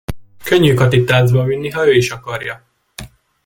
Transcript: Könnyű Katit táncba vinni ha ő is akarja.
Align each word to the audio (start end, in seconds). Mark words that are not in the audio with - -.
Könnyű 0.43 0.73
Katit 0.73 1.05
táncba 1.05 1.43
vinni 1.43 1.69
ha 1.69 1.87
ő 1.87 1.93
is 1.93 2.09
akarja. 2.09 2.63